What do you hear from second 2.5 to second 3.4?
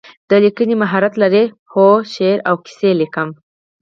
کیسې لیکم